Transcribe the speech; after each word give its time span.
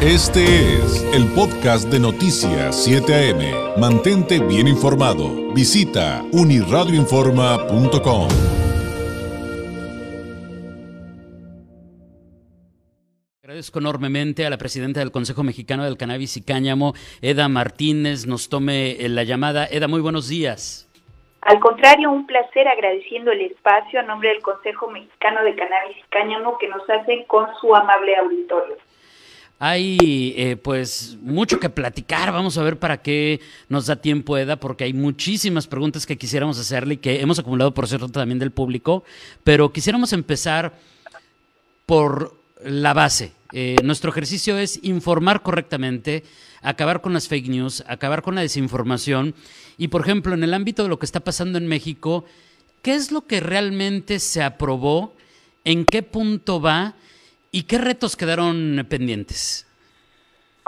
Este 0.00 0.44
es 0.76 1.02
el 1.12 1.26
podcast 1.34 1.88
de 1.88 1.98
Noticias 1.98 2.84
7 2.84 3.32
AM. 3.32 3.80
Mantente 3.80 4.38
bien 4.38 4.68
informado. 4.68 5.52
Visita 5.52 6.22
uniradioinforma.com. 6.30 8.28
Agradezco 13.42 13.80
enormemente 13.80 14.46
a 14.46 14.50
la 14.50 14.56
presidenta 14.56 15.00
del 15.00 15.10
Consejo 15.10 15.42
Mexicano 15.42 15.82
del 15.82 15.96
Cannabis 15.96 16.36
y 16.36 16.44
Cáñamo, 16.44 16.94
Eda 17.20 17.48
Martínez, 17.48 18.28
nos 18.28 18.48
tome 18.48 18.96
la 19.00 19.24
llamada. 19.24 19.66
Eda, 19.66 19.88
muy 19.88 20.00
buenos 20.00 20.28
días. 20.28 20.88
Al 21.40 21.58
contrario, 21.58 22.12
un 22.12 22.24
placer 22.24 22.68
agradeciendo 22.68 23.32
el 23.32 23.40
espacio 23.40 23.98
a 23.98 24.04
nombre 24.04 24.28
del 24.28 24.42
Consejo 24.42 24.88
Mexicano 24.88 25.42
de 25.42 25.56
Cannabis 25.56 25.96
y 25.96 26.02
Cáñamo 26.08 26.56
que 26.56 26.68
nos 26.68 26.88
hacen 26.88 27.24
con 27.24 27.48
su 27.60 27.74
amable 27.74 28.14
auditorio. 28.14 28.76
Hay 29.60 30.34
eh, 30.36 30.56
pues 30.56 31.18
mucho 31.20 31.58
que 31.58 31.68
platicar, 31.68 32.30
vamos 32.30 32.56
a 32.58 32.62
ver 32.62 32.78
para 32.78 33.02
qué 33.02 33.40
nos 33.68 33.86
da 33.86 33.96
tiempo 33.96 34.38
Eda, 34.38 34.60
porque 34.60 34.84
hay 34.84 34.92
muchísimas 34.92 35.66
preguntas 35.66 36.06
que 36.06 36.16
quisiéramos 36.16 36.60
hacerle 36.60 36.94
y 36.94 36.98
que 36.98 37.20
hemos 37.20 37.40
acumulado 37.40 37.74
por 37.74 37.88
cierto 37.88 38.08
también 38.08 38.38
del 38.38 38.52
público, 38.52 39.02
pero 39.42 39.72
quisiéramos 39.72 40.12
empezar 40.12 40.78
por 41.86 42.40
la 42.64 42.94
base. 42.94 43.32
Eh, 43.52 43.76
nuestro 43.82 44.10
ejercicio 44.12 44.56
es 44.58 44.78
informar 44.84 45.42
correctamente, 45.42 46.22
acabar 46.62 47.00
con 47.00 47.12
las 47.12 47.26
fake 47.26 47.48
news, 47.48 47.82
acabar 47.88 48.22
con 48.22 48.36
la 48.36 48.42
desinformación 48.42 49.34
y 49.76 49.88
por 49.88 50.02
ejemplo 50.02 50.34
en 50.34 50.44
el 50.44 50.54
ámbito 50.54 50.84
de 50.84 50.88
lo 50.88 51.00
que 51.00 51.06
está 51.06 51.20
pasando 51.20 51.58
en 51.58 51.66
México, 51.66 52.24
¿qué 52.82 52.94
es 52.94 53.10
lo 53.10 53.26
que 53.26 53.40
realmente 53.40 54.20
se 54.20 54.40
aprobó? 54.40 55.16
¿En 55.64 55.84
qué 55.84 56.04
punto 56.04 56.60
va? 56.60 56.94
¿Y 57.50 57.64
qué 57.64 57.78
retos 57.78 58.16
quedaron 58.16 58.86
pendientes? 58.88 59.64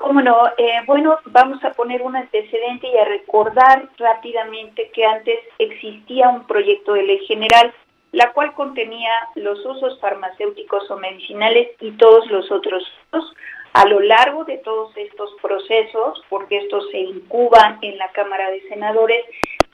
Cómo 0.01 0.23
no, 0.23 0.49
eh, 0.57 0.81
bueno, 0.87 1.19
vamos 1.27 1.63
a 1.63 1.73
poner 1.73 2.01
un 2.01 2.17
antecedente 2.17 2.89
y 2.89 2.97
a 2.97 3.05
recordar 3.05 3.87
rápidamente 3.99 4.91
que 4.95 5.05
antes 5.05 5.39
existía 5.59 6.31
un 6.31 6.47
proyecto 6.47 6.95
de 6.95 7.03
ley 7.03 7.19
general, 7.27 7.75
la 8.13 8.33
cual 8.33 8.55
contenía 8.55 9.13
los 9.35 9.59
usos 9.65 10.01
farmacéuticos 10.01 10.91
o 10.91 10.97
medicinales 10.97 11.69
y 11.81 11.91
todos 11.93 12.27
los 12.31 12.51
otros 12.51 12.83
usos. 13.13 13.35
A 13.75 13.87
lo 13.87 14.01
largo 14.01 14.45
de 14.45 14.57
todos 14.59 14.97
estos 14.97 15.31
procesos, 15.43 16.25
porque 16.31 16.57
estos 16.57 16.91
se 16.91 16.99
incuban 16.99 17.79
en 17.83 17.99
la 17.99 18.09
Cámara 18.13 18.51
de 18.51 18.63
Senadores, 18.69 19.27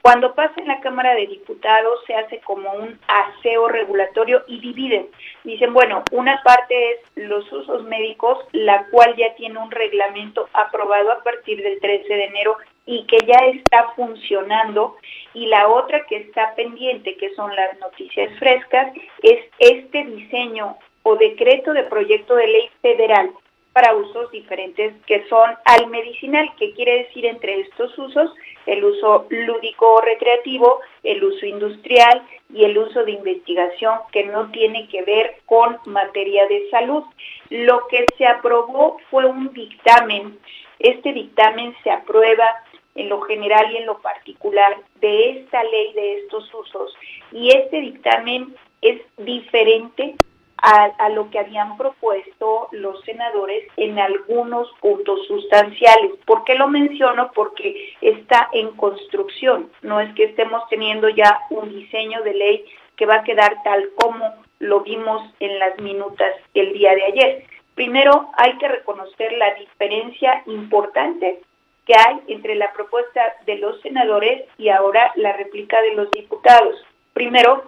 cuando 0.07 0.33
pasa 0.35 0.53
en 0.55 0.69
la 0.69 0.79
Cámara 0.79 1.15
de 1.15 1.27
Diputados 1.27 1.99
se 2.07 2.15
hace 2.15 2.39
como 2.39 2.71
un 2.71 2.97
aseo 3.09 3.67
regulatorio 3.67 4.41
y 4.47 4.61
dividen. 4.61 5.09
Dicen, 5.43 5.73
bueno, 5.73 6.01
una 6.13 6.41
parte 6.43 6.91
es 6.91 6.99
los 7.15 7.51
usos 7.51 7.83
médicos, 7.83 8.39
la 8.53 8.87
cual 8.89 9.17
ya 9.17 9.35
tiene 9.35 9.59
un 9.59 9.69
reglamento 9.69 10.47
aprobado 10.53 11.11
a 11.11 11.21
partir 11.23 11.61
del 11.61 11.81
13 11.81 12.07
de 12.07 12.23
enero 12.23 12.55
y 12.85 13.05
que 13.05 13.17
ya 13.27 13.47
está 13.47 13.89
funcionando, 13.97 14.95
y 15.33 15.47
la 15.47 15.67
otra 15.67 16.05
que 16.05 16.15
está 16.15 16.55
pendiente, 16.55 17.17
que 17.17 17.35
son 17.35 17.53
las 17.53 17.77
noticias 17.79 18.31
frescas, 18.39 18.93
es 19.23 19.43
este 19.59 20.05
diseño 20.05 20.77
o 21.03 21.17
decreto 21.17 21.73
de 21.73 21.83
proyecto 21.83 22.33
de 22.33 22.47
ley 22.47 22.69
federal 22.81 23.31
para 23.77 23.93
usos 23.93 24.31
diferentes 24.31 24.91
que 25.05 25.23
son 25.29 25.51
al 25.65 25.85
medicinal, 25.85 26.49
que 26.57 26.73
quiere 26.73 27.03
decir 27.03 27.27
entre 27.27 27.59
estos 27.59 27.95
usos 27.95 28.33
el 28.65 28.83
uso 28.83 29.27
lúdico 29.29 29.93
o 29.93 30.01
recreativo, 30.01 30.79
el 31.03 31.23
uso 31.23 31.45
industrial 31.45 32.23
y 32.51 32.63
el 32.63 32.75
uso 32.75 33.03
de 33.05 33.11
investigación 33.11 33.99
que 34.11 34.23
no 34.23 34.49
tiene 34.49 34.87
que 34.87 35.03
ver 35.03 35.35
con 35.45 35.77
materia 35.85 36.47
de 36.47 36.67
salud. 36.71 37.03
Lo 37.51 37.85
que 37.85 38.03
se 38.17 38.25
aprobó 38.25 38.97
fue 39.11 39.27
un 39.27 39.53
dictamen. 39.53 40.39
Este 40.79 41.13
dictamen 41.13 41.75
se 41.83 41.91
aprueba 41.91 42.49
en 42.95 43.09
lo 43.09 43.21
general 43.21 43.71
y 43.71 43.77
en 43.77 43.85
lo 43.85 43.99
particular 43.99 44.75
de 45.01 45.37
esta 45.37 45.63
ley 45.63 45.93
de 45.93 46.21
estos 46.21 46.51
usos 46.51 46.97
y 47.31 47.49
este 47.49 47.79
dictamen 47.79 48.55
es 48.81 49.01
diferente 49.17 50.15
a, 50.61 51.09
lo 51.09 51.29
que 51.29 51.39
habían 51.39 51.77
propuesto 51.77 52.69
los 52.71 53.01
senadores 53.03 53.67
en 53.77 53.99
algunos 53.99 54.69
puntos 54.81 55.25
sustanciales. 55.27 56.13
¿Por 56.25 56.43
qué 56.43 56.55
lo 56.55 56.67
menciono? 56.67 57.31
Porque 57.33 57.93
está 58.01 58.49
en 58.51 58.71
construcción, 58.71 59.69
no 59.81 59.99
es 59.99 60.13
que 60.15 60.25
estemos 60.25 60.67
teniendo 60.69 61.09
ya 61.09 61.41
un 61.49 61.69
diseño 61.69 62.21
de 62.23 62.33
ley 62.33 62.65
que 62.95 63.05
va 63.05 63.15
a 63.15 63.23
quedar 63.23 63.61
tal 63.63 63.89
como 63.95 64.33
lo 64.59 64.81
vimos 64.81 65.21
en 65.39 65.59
las 65.59 65.77
minutas 65.79 66.33
el 66.53 66.73
día 66.73 66.95
de 66.95 67.03
ayer. 67.05 67.43
Primero, 67.75 68.31
hay 68.37 68.57
que 68.57 68.67
reconocer 68.67 69.33
la 69.33 69.53
diferencia 69.53 70.41
importante 70.47 71.41
que 71.85 71.93
hay 71.93 72.19
entre 72.27 72.55
la 72.55 72.73
propuesta 72.73 73.21
de 73.45 73.57
los 73.59 73.79
senadores 73.81 74.45
y 74.57 74.69
ahora 74.69 75.11
la 75.15 75.33
réplica 75.33 75.79
de 75.81 75.93
los 75.93 76.11
diputados. 76.11 76.75
Primero, 77.13 77.63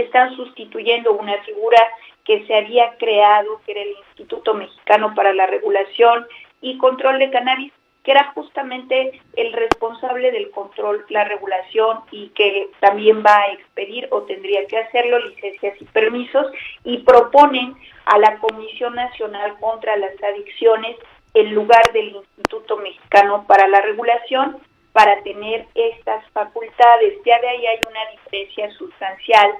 están 0.00 0.34
sustituyendo 0.36 1.12
una 1.12 1.36
figura 1.42 1.78
que 2.24 2.46
se 2.46 2.54
había 2.54 2.96
creado, 2.98 3.60
que 3.64 3.72
era 3.72 3.82
el 3.82 3.96
Instituto 4.08 4.54
Mexicano 4.54 5.14
para 5.14 5.34
la 5.34 5.46
Regulación 5.46 6.26
y 6.60 6.78
Control 6.78 7.18
de 7.18 7.30
Cannabis, 7.30 7.72
que 8.04 8.12
era 8.12 8.32
justamente 8.34 9.18
el 9.34 9.52
responsable 9.54 10.30
del 10.30 10.50
control, 10.50 11.04
la 11.08 11.24
regulación 11.24 12.00
y 12.10 12.28
que 12.28 12.68
también 12.78 13.24
va 13.24 13.34
a 13.34 13.52
expedir 13.52 14.08
o 14.10 14.22
tendría 14.22 14.66
que 14.66 14.76
hacerlo 14.76 15.18
licencias 15.20 15.80
y 15.80 15.86
permisos 15.86 16.46
y 16.84 16.98
proponen 16.98 17.74
a 18.04 18.18
la 18.18 18.36
Comisión 18.38 18.94
Nacional 18.94 19.56
contra 19.58 19.96
las 19.96 20.22
Adicciones 20.22 20.96
en 21.32 21.54
lugar 21.54 21.82
del 21.94 22.10
Instituto 22.10 22.76
Mexicano 22.76 23.46
para 23.48 23.66
la 23.68 23.80
Regulación 23.80 24.58
para 24.92 25.22
tener 25.22 25.66
estas 25.74 26.28
facultades. 26.30 27.14
Ya 27.24 27.40
de 27.40 27.48
ahí 27.48 27.66
hay 27.66 27.80
una 27.88 28.10
diferencia 28.12 28.70
sustancial 28.72 29.54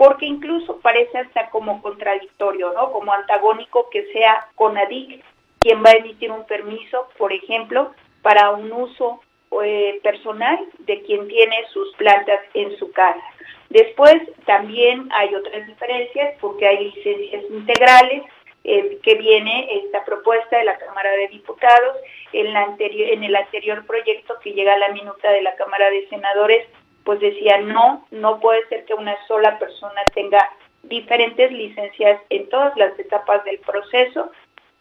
porque 0.00 0.24
incluso 0.24 0.80
parece 0.80 1.18
hasta 1.18 1.50
como 1.50 1.82
contradictorio, 1.82 2.72
¿no? 2.72 2.90
Como 2.90 3.12
antagónico 3.12 3.90
que 3.90 4.10
sea 4.14 4.48
CONADIC 4.54 5.22
quien 5.58 5.84
va 5.84 5.90
a 5.90 5.98
emitir 5.98 6.32
un 6.32 6.46
permiso, 6.46 7.10
por 7.18 7.34
ejemplo, 7.34 7.92
para 8.22 8.48
un 8.48 8.72
uso 8.72 9.20
eh, 9.62 10.00
personal 10.02 10.58
de 10.78 11.02
quien 11.02 11.28
tiene 11.28 11.66
sus 11.70 11.94
plantas 11.96 12.40
en 12.54 12.78
su 12.78 12.90
casa. 12.92 13.20
Después 13.68 14.14
también 14.46 15.06
hay 15.12 15.34
otras 15.34 15.66
diferencias 15.66 16.34
porque 16.40 16.66
hay 16.66 16.92
licencias 16.94 17.44
integrales 17.50 18.22
eh, 18.64 18.98
que 19.02 19.16
viene 19.16 19.68
esta 19.84 20.02
propuesta 20.06 20.56
de 20.56 20.64
la 20.64 20.78
Cámara 20.78 21.10
de 21.10 21.28
Diputados. 21.28 21.98
En, 22.32 22.54
la 22.54 22.74
en 22.78 23.22
el 23.22 23.36
anterior 23.36 23.84
proyecto 23.84 24.38
que 24.42 24.54
llega 24.54 24.72
a 24.72 24.78
la 24.78 24.92
minuta 24.92 25.30
de 25.30 25.42
la 25.42 25.56
Cámara 25.56 25.90
de 25.90 26.08
Senadores 26.08 26.66
pues 27.04 27.20
decía, 27.20 27.58
no, 27.58 28.06
no 28.10 28.40
puede 28.40 28.66
ser 28.68 28.84
que 28.84 28.94
una 28.94 29.16
sola 29.26 29.58
persona 29.58 30.02
tenga 30.14 30.50
diferentes 30.82 31.52
licencias 31.52 32.20
en 32.30 32.48
todas 32.48 32.76
las 32.76 32.98
etapas 32.98 33.44
del 33.44 33.58
proceso. 33.58 34.30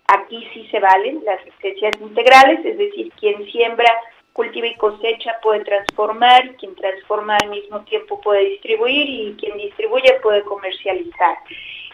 Aquí 0.07 0.47
sí 0.53 0.67
se 0.71 0.79
valen 0.79 1.23
las 1.25 1.43
licencias 1.45 1.99
integrales, 2.01 2.65
es 2.65 2.77
decir, 2.77 3.11
quien 3.19 3.45
siembra, 3.51 3.91
cultiva 4.33 4.67
y 4.67 4.75
cosecha 4.75 5.35
puede 5.41 5.63
transformar, 5.65 6.55
quien 6.55 6.75
transforma 6.75 7.35
al 7.35 7.49
mismo 7.49 7.81
tiempo 7.81 8.21
puede 8.21 8.45
distribuir 8.51 9.09
y 9.09 9.35
quien 9.39 9.57
distribuye 9.57 10.13
puede 10.21 10.43
comercializar. 10.43 11.37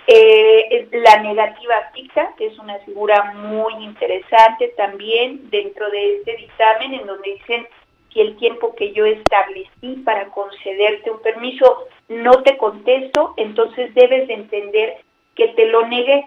Eh, 0.08 0.88
la 0.92 1.24
negativa 1.24 1.90
fija 1.94 2.36
es 2.38 2.58
una 2.60 2.78
figura 2.80 3.34
muy 3.34 3.74
interesante 3.84 4.68
también 4.78 5.50
dentro 5.50 5.90
de 5.90 6.18
este 6.18 6.36
dictamen 6.38 6.94
en 6.94 7.08
donde 7.08 7.34
dicen 7.34 7.68
si 8.16 8.22
el 8.22 8.38
tiempo 8.38 8.74
que 8.76 8.94
yo 8.94 9.06
establecí 9.06 9.98
para 10.06 10.30
concederte 10.30 11.12
un 11.12 11.22
permiso 11.22 11.86
no 12.08 12.44
te 12.44 12.58
contesto, 12.58 13.34
entonces 13.36 13.94
debes 13.94 14.28
de 14.30 14.36
entender 14.36 14.98
que 15.36 15.50
te 15.50 15.68
lo 15.68 15.86
negué. 15.86 16.26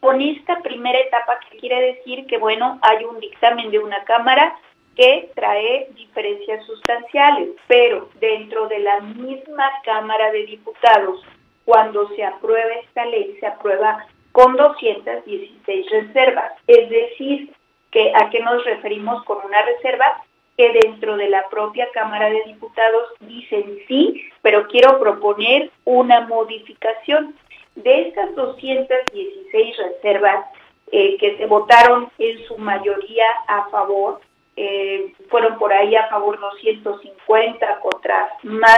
Con 0.00 0.20
esta 0.20 0.60
primera 0.60 0.98
etapa, 0.98 1.38
que 1.48 1.58
quiere 1.58 1.94
decir 1.94 2.26
que, 2.26 2.36
bueno, 2.36 2.80
hay 2.82 3.04
un 3.04 3.20
dictamen 3.20 3.70
de 3.70 3.78
una 3.78 4.02
Cámara 4.02 4.56
que 4.96 5.30
trae 5.36 5.86
diferencias 5.94 6.66
sustanciales, 6.66 7.50
pero 7.68 8.08
dentro 8.18 8.66
de 8.66 8.80
la 8.80 9.00
misma 9.00 9.70
Cámara 9.84 10.32
de 10.32 10.46
Diputados, 10.46 11.24
cuando 11.64 12.08
se 12.16 12.24
aprueba 12.24 12.72
esta 12.82 13.06
ley, 13.06 13.36
se 13.38 13.46
aprueba 13.46 14.04
con 14.32 14.56
216 14.56 15.90
reservas. 15.92 16.52
Es 16.66 16.90
decir, 16.90 17.54
que 17.92 18.12
¿a 18.16 18.30
qué 18.30 18.40
nos 18.40 18.64
referimos 18.64 19.24
con 19.24 19.38
una 19.44 19.62
reserva? 19.62 20.24
Que 20.56 20.72
dentro 20.84 21.16
de 21.16 21.28
la 21.28 21.48
propia 21.48 21.88
Cámara 21.92 22.28
de 22.30 22.42
Diputados 22.44 23.08
dicen 23.20 23.78
sí, 23.88 24.22
pero 24.42 24.68
quiero 24.68 24.98
proponer 24.98 25.70
una 25.84 26.22
modificación. 26.22 27.34
De 27.74 28.08
estas 28.08 28.34
216 28.34 29.76
reservas 29.78 30.44
eh, 30.90 31.16
que 31.16 31.38
se 31.38 31.46
votaron 31.46 32.10
en 32.18 32.44
su 32.44 32.58
mayoría 32.58 33.24
a 33.48 33.70
favor, 33.70 34.20
eh, 34.56 35.14
fueron 35.30 35.58
por 35.58 35.72
ahí 35.72 35.96
a 35.96 36.08
favor 36.08 36.38
250 36.38 37.80
contra 37.80 38.28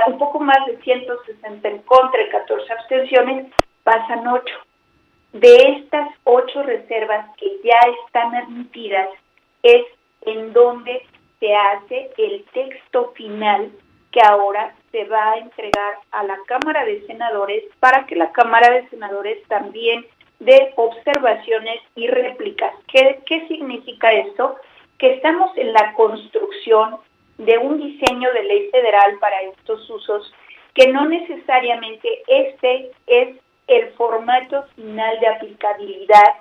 un 0.06 0.18
poco 0.18 0.38
más 0.38 0.64
de 0.66 0.80
160 0.80 1.68
en 1.68 1.78
contra 1.78 2.22
y 2.22 2.28
14 2.28 2.72
abstenciones, 2.72 3.52
pasan 3.82 4.28
8. 4.28 4.54
de 5.32 5.56
estas 5.56 6.08
ocho 6.22 6.62
reservas 6.62 7.26
que 7.36 7.48
ya 7.64 7.80
están 8.06 8.36
admitidas 8.36 9.08
es 9.64 9.84
en 10.22 10.52
donde 10.52 11.04
se 11.44 11.54
hace 11.54 12.10
el 12.16 12.42
texto 12.54 13.12
final 13.14 13.70
que 14.10 14.20
ahora 14.22 14.74
se 14.90 15.04
va 15.04 15.32
a 15.32 15.38
entregar 15.38 15.98
a 16.10 16.22
la 16.24 16.38
Cámara 16.46 16.86
de 16.86 17.04
Senadores 17.06 17.64
para 17.80 18.06
que 18.06 18.16
la 18.16 18.32
Cámara 18.32 18.72
de 18.72 18.88
Senadores 18.88 19.46
también 19.48 20.06
dé 20.38 20.72
observaciones 20.76 21.80
y 21.96 22.06
réplicas. 22.06 22.72
¿Qué, 22.90 23.20
qué 23.26 23.46
significa 23.48 24.10
esto? 24.12 24.56
Que 24.96 25.14
estamos 25.14 25.54
en 25.58 25.74
la 25.74 25.92
construcción 25.92 26.96
de 27.36 27.58
un 27.58 27.78
diseño 27.78 28.32
de 28.32 28.44
ley 28.44 28.70
federal 28.70 29.18
para 29.20 29.42
estos 29.42 29.90
usos, 29.90 30.32
que 30.72 30.88
no 30.92 31.04
necesariamente 31.06 32.22
este 32.26 32.90
es 33.06 33.36
el 33.66 33.92
formato 33.94 34.64
final 34.76 35.20
de 35.20 35.26
aplicabilidad, 35.26 36.36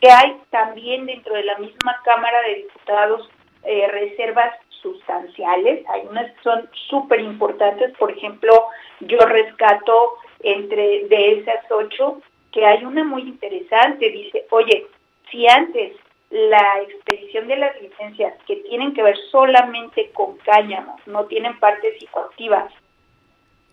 que 0.00 0.10
hay 0.10 0.40
también 0.50 1.06
dentro 1.06 1.34
de 1.34 1.44
la 1.44 1.58
misma 1.58 2.00
Cámara 2.04 2.40
de 2.42 2.54
Diputados 2.56 3.28
eh, 3.64 3.88
reservas 3.88 4.54
sustanciales, 4.82 5.84
hay 5.88 6.06
unas 6.08 6.30
que 6.32 6.42
son 6.42 6.68
súper 6.88 7.20
importantes, 7.20 7.96
por 7.98 8.10
ejemplo, 8.10 8.66
yo 9.00 9.18
rescato 9.18 10.16
entre 10.42 11.06
de 11.08 11.40
esas 11.40 11.70
ocho 11.70 12.22
que 12.52 12.64
hay 12.64 12.84
una 12.84 13.04
muy 13.04 13.22
interesante, 13.22 14.10
dice, 14.10 14.46
oye, 14.50 14.86
si 15.30 15.46
antes 15.46 15.92
la 16.30 16.80
expedición 16.82 17.48
de 17.48 17.56
las 17.56 17.80
licencias 17.82 18.34
que 18.46 18.56
tienen 18.56 18.94
que 18.94 19.02
ver 19.02 19.16
solamente 19.30 20.10
con 20.12 20.36
cáñamo, 20.38 20.96
no 21.06 21.26
tienen 21.26 21.58
parte 21.58 21.98
psicoactiva, 21.98 22.68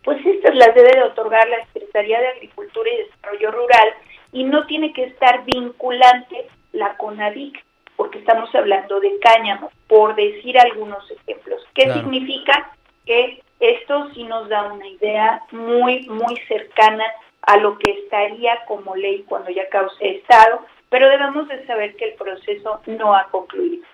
pues 0.04 0.26
estas 0.26 0.56
las 0.56 0.74
debe 0.74 0.92
de 0.92 1.04
otorgar 1.04 1.48
la 1.50 1.66
Secretaría 1.68 2.20
de 2.20 2.28
Agricultura 2.30 2.90
y 2.90 2.98
Desarrollo 2.98 3.52
Rural 3.52 3.94
y 4.32 4.44
no 4.44 4.66
tiene 4.66 4.94
que 4.94 5.06
estar 5.06 5.44
vinculante 5.46 6.48
la 6.72 6.96
CONADIC, 6.98 7.64
porque 7.98 8.20
estamos 8.20 8.54
hablando 8.56 9.02
de 9.02 9.20
cáñamo, 9.20 9.70
por 9.88 10.16
decir 10.16 10.58
algunos 10.58 11.04
ejemplos. 11.12 11.62
¿Qué 11.74 11.92
significa? 11.92 12.72
Que 13.06 13.42
esto 13.60 14.10
sí 14.14 14.24
nos 14.24 14.48
da 14.48 14.72
una 14.72 14.88
idea 14.88 15.42
muy, 15.52 16.08
muy 16.08 16.38
cercana 16.48 17.04
a 17.42 17.58
lo 17.58 17.78
que 17.78 17.92
estaría 17.92 18.64
como 18.68 18.96
ley 18.96 19.26
cuando 19.28 19.50
ya 19.50 19.68
cause 19.70 19.96
Estado, 20.00 20.66
pero 20.90 21.10
debemos 21.10 21.48
de 21.50 21.66
saber 21.66 21.96
que 21.96 22.06
el 22.06 22.14
proceso 22.14 22.82
no 22.86 23.16
ha 23.16 23.26
concluido. 23.32 23.86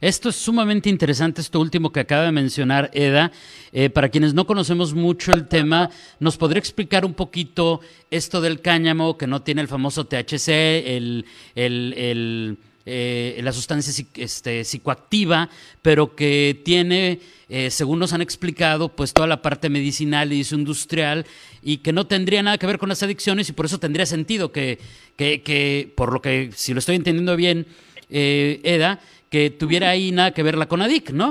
Esto 0.00 0.30
es 0.30 0.36
sumamente 0.36 0.88
interesante, 0.88 1.42
esto 1.42 1.60
último 1.60 1.92
que 1.92 2.00
acaba 2.00 2.24
de 2.24 2.32
mencionar 2.32 2.90
Eda. 2.94 3.30
Eh, 3.70 3.90
para 3.90 4.08
quienes 4.08 4.32
no 4.32 4.46
conocemos 4.46 4.94
mucho 4.94 5.30
el 5.32 5.46
tema, 5.46 5.90
¿nos 6.18 6.38
podría 6.38 6.58
explicar 6.58 7.04
un 7.04 7.12
poquito 7.12 7.80
esto 8.10 8.40
del 8.40 8.62
cáñamo 8.62 9.18
que 9.18 9.26
no 9.26 9.42
tiene 9.42 9.60
el 9.60 9.68
famoso 9.68 10.06
THC, 10.06 10.48
el, 10.48 11.26
el, 11.54 12.56
eh, 12.86 13.38
la 13.42 13.52
sustancia 13.52 14.04
este, 14.16 14.64
psicoactiva, 14.64 15.48
pero 15.82 16.14
que 16.14 16.60
tiene, 16.64 17.20
eh, 17.48 17.70
según 17.70 17.98
nos 17.98 18.12
han 18.12 18.22
explicado, 18.22 18.88
pues 18.88 19.12
toda 19.12 19.26
la 19.26 19.42
parte 19.42 19.68
medicinal 19.68 20.32
y 20.32 20.42
industrial 20.50 21.26
y 21.62 21.78
que 21.78 21.92
no 21.92 22.06
tendría 22.06 22.42
nada 22.42 22.58
que 22.58 22.66
ver 22.66 22.78
con 22.78 22.88
las 22.88 23.02
adicciones 23.02 23.48
y 23.48 23.52
por 23.52 23.66
eso 23.66 23.78
tendría 23.78 24.06
sentido 24.06 24.52
que, 24.52 24.78
que, 25.16 25.42
que 25.42 25.92
por 25.96 26.12
lo 26.12 26.20
que, 26.20 26.50
si 26.52 26.72
lo 26.72 26.78
estoy 26.78 26.96
entendiendo 26.96 27.36
bien, 27.36 27.66
Eda, 28.08 28.98
que 29.30 29.50
tuviera 29.50 29.90
ahí 29.90 30.10
nada 30.10 30.32
que 30.32 30.42
ver 30.42 30.56
la 30.56 30.66
CONADIC, 30.66 31.10
¿no? 31.10 31.28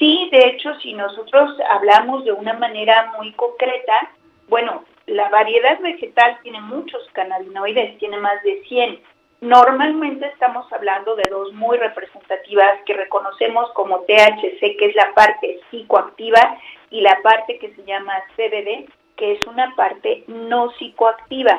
Sí, 0.00 0.28
de 0.32 0.48
hecho, 0.48 0.70
si 0.80 0.94
nosotros 0.94 1.50
hablamos 1.70 2.24
de 2.24 2.32
una 2.32 2.54
manera 2.54 3.12
muy 3.18 3.32
concreta, 3.34 4.10
bueno, 4.48 4.84
la 5.06 5.28
variedad 5.28 5.78
vegetal 5.80 6.38
tiene 6.42 6.60
muchos 6.60 7.02
cannabinoides, 7.12 7.98
tiene 7.98 8.16
más 8.16 8.42
de 8.42 8.62
100. 8.66 8.98
Normalmente 9.40 10.26
estamos 10.26 10.70
hablando 10.72 11.16
de 11.16 11.28
dos 11.30 11.52
muy 11.54 11.78
representativas 11.78 12.80
que 12.84 12.92
reconocemos 12.92 13.70
como 13.72 14.00
THC, 14.00 14.76
que 14.76 14.86
es 14.86 14.94
la 14.94 15.14
parte 15.14 15.60
psicoactiva, 15.70 16.58
y 16.90 17.00
la 17.00 17.16
parte 17.22 17.58
que 17.58 17.72
se 17.74 17.84
llama 17.84 18.12
CBD, 18.36 18.88
que 19.16 19.32
es 19.32 19.46
una 19.46 19.74
parte 19.76 20.24
no 20.26 20.70
psicoactiva. 20.72 21.58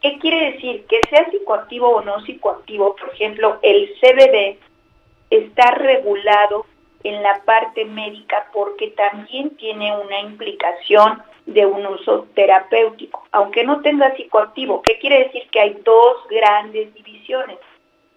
¿Qué 0.00 0.18
quiere 0.18 0.52
decir? 0.52 0.86
Que 0.86 1.00
sea 1.10 1.28
psicoactivo 1.30 1.88
o 1.88 2.02
no 2.02 2.20
psicoactivo, 2.20 2.94
por 2.96 3.10
ejemplo, 3.10 3.58
el 3.62 3.90
CBD 4.00 4.58
está 5.30 5.72
regulado 5.72 6.66
en 7.02 7.22
la 7.22 7.42
parte 7.44 7.84
médica 7.84 8.48
porque 8.52 8.88
también 8.92 9.56
tiene 9.56 9.96
una 9.96 10.20
implicación 10.20 11.22
de 11.46 11.66
un 11.66 11.86
uso 11.86 12.26
terapéutico, 12.34 13.26
aunque 13.32 13.64
no 13.64 13.82
tenga 13.82 14.14
psicoactivo. 14.14 14.82
¿Qué 14.82 14.98
quiere 14.98 15.24
decir? 15.24 15.42
Que 15.50 15.60
hay 15.60 15.78
dos 15.84 16.26
grandes 16.28 16.92
divisiones, 16.94 17.58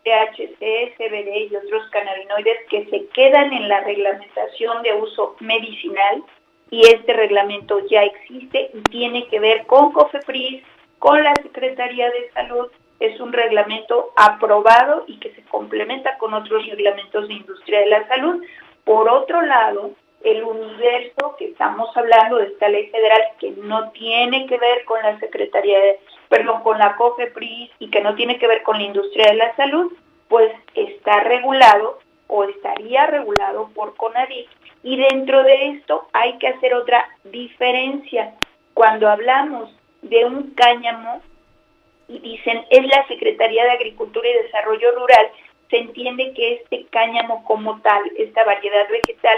THC, 0.04 0.96
CBD 0.98 1.50
y 1.52 1.56
otros 1.56 1.90
cannabinoides 1.92 2.66
que 2.70 2.86
se 2.86 3.08
quedan 3.08 3.52
en 3.52 3.68
la 3.68 3.82
reglamentación 3.82 4.82
de 4.84 4.94
uso 4.94 5.36
medicinal 5.42 6.24
y 6.70 6.82
este 6.88 7.14
reglamento 7.14 7.86
ya 7.88 8.04
existe 8.04 8.72
y 8.74 8.82
tiene 8.84 9.28
que 9.28 9.40
ver 9.40 9.66
con 9.66 9.92
COFEPRIS, 9.92 10.64
con 11.00 11.24
la 11.24 11.34
Secretaría 11.42 12.10
de 12.10 12.32
Salud. 12.32 12.68
Es 13.00 13.20
un 13.20 13.32
reglamento 13.32 14.12
aprobado 14.16 15.04
y 15.08 15.20
que 15.20 15.34
se 15.34 15.44
complementa 15.44 16.18
con 16.18 16.34
otros 16.34 16.66
reglamentos 16.66 17.28
de 17.28 17.36
industria 17.36 17.82
de 17.82 17.88
la 17.88 18.08
salud. 18.08 18.44
Por 18.84 19.10
otro 19.10 19.42
lado, 19.42 19.92
el 20.24 20.44
universo 20.44 21.36
que 21.38 21.50
estamos 21.50 21.96
hablando 21.96 22.38
de 22.38 22.48
esta 22.48 22.70
ley 22.70 22.88
federal 22.88 23.22
que 23.40 23.52
no 23.52 23.92
tiene 23.92 24.48
que 24.48 24.58
ver 24.58 24.84
con 24.86 25.02
la 25.02 25.20
Secretaría 25.20 25.80
de, 25.80 26.00
perdón, 26.30 26.64
con 26.64 26.80
la 26.80 26.96
COFEPRIS 26.96 27.72
y 27.80 27.90
que 27.90 28.02
no 28.02 28.16
tiene 28.16 28.38
que 28.40 28.48
ver 28.48 28.64
con 28.64 28.78
la 28.78 28.84
industria 28.84 29.32
de 29.32 29.38
la 29.38 29.56
salud, 29.56 29.94
pues 30.28 30.52
está 30.74 31.22
regulado 31.22 32.00
o 32.28 32.44
estaría 32.44 33.08
regulado 33.08 33.70
por 33.74 33.96
CONADIC 33.96 34.50
y 34.84 34.98
dentro 34.98 35.44
de 35.44 35.70
esto 35.70 36.08
hay 36.14 36.38
que 36.38 36.48
hacer 36.48 36.74
otra 36.74 37.08
diferencia. 37.24 38.34
Cuando 38.74 39.10
hablamos 39.10 39.74
de 40.02 40.26
un 40.26 40.52
cáñamo 40.52 41.22
y 42.08 42.20
dicen 42.20 42.66
es 42.70 42.86
la 42.88 43.08
Secretaría 43.08 43.64
de 43.66 43.72
Agricultura 43.72 44.28
y 44.30 44.44
Desarrollo 44.44 44.92
Rural, 44.92 45.28
se 45.70 45.78
entiende 45.78 46.34
que 46.34 46.54
este 46.54 46.86
cáñamo 46.90 47.44
como 47.44 47.82
tal, 47.82 48.02
esta 48.18 48.44
variedad 48.46 48.88
vegetal, 48.90 49.38